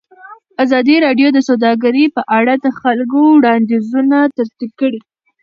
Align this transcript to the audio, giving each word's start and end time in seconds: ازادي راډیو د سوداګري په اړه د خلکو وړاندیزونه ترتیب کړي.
ازادي 0.63 0.95
راډیو 1.05 1.27
د 1.33 1.39
سوداګري 1.49 2.05
په 2.15 2.21
اړه 2.37 2.53
د 2.65 2.67
خلکو 2.79 3.19
وړاندیزونه 3.37 4.17
ترتیب 4.37 4.71
کړي. 4.81 4.99